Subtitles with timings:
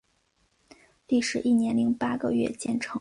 [1.05, 2.99] 历时一年零八个月建成。